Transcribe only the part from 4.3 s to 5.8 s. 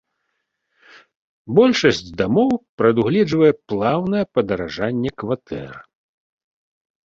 падаражанне кватэр.